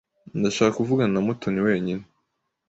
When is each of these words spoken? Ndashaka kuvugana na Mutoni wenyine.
Ndashaka 0.39 0.73
kuvugana 0.77 1.11
na 1.13 1.21
Mutoni 1.25 1.59
wenyine. 1.67 2.03